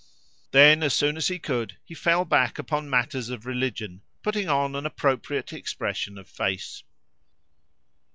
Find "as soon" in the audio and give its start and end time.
0.81-1.15